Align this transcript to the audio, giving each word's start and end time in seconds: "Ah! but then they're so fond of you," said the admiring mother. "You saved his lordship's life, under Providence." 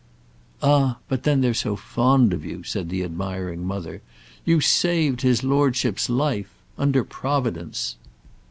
"Ah! 0.63 0.97
but 1.07 1.21
then 1.25 1.41
they're 1.41 1.53
so 1.53 1.75
fond 1.75 2.33
of 2.33 2.43
you," 2.43 2.63
said 2.63 2.89
the 2.89 3.03
admiring 3.03 3.63
mother. 3.63 4.01
"You 4.45 4.59
saved 4.59 5.21
his 5.21 5.43
lordship's 5.43 6.09
life, 6.09 6.49
under 6.75 7.03
Providence." 7.03 7.97